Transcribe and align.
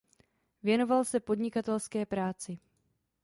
Věnoval 0.63 1.05
se 1.05 1.19
podnikatelské 1.19 2.05
práci. 2.05 2.59